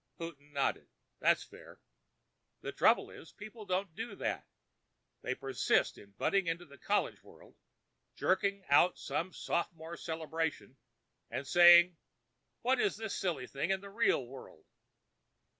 Houghton 0.17 0.51
nodded. 0.51 0.87
"That's 1.19 1.43
fair." 1.43 1.79
"The 2.61 2.71
trouble 2.71 3.11
is, 3.11 3.33
people 3.33 3.67
don't 3.67 3.93
do 3.95 4.15
that. 4.15 4.47
They 5.21 5.35
persist 5.35 5.95
in 5.99 6.13
butting 6.13 6.47
into 6.47 6.65
the 6.65 6.79
college 6.79 7.21
world, 7.21 7.55
jerking 8.15 8.65
out 8.67 8.97
some 8.97 9.31
sophomore 9.31 9.97
celebration, 9.97 10.75
and 11.29 11.45
saying, 11.45 11.97
'What 12.63 12.79
use 12.79 12.93
is 12.93 12.97
this 12.97 13.15
silly 13.15 13.45
thing 13.45 13.69
in 13.69 13.79
the 13.79 13.91
real 13.91 14.25
world?'" 14.25 14.65